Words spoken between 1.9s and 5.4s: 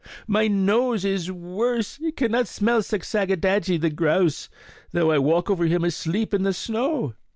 it cannot smell Seksagadagee the grouse, though I